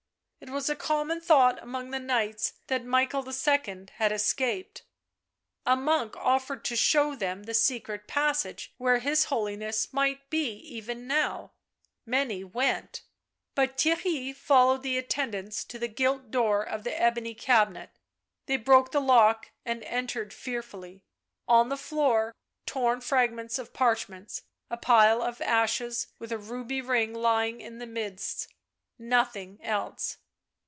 [0.43, 3.85] It was a common thought among the knights that Michael II.
[3.97, 4.81] had escaped;
[5.67, 11.05] a monk offered to show them the secret passage where his Holiness might be even
[11.05, 11.51] now;
[12.07, 13.03] many went;
[13.53, 17.91] but Theirry followed the attendants to the gilt door of the ebony cabinet.
[18.47, 21.05] They broke the lock and entered fearfully.
[21.47, 22.33] On the floor
[22.65, 24.41] torn frag ments of parchments,
[24.71, 28.47] a pile of ashes with a ruby ring lying in the midst....
[28.97, 30.17] Nothing else.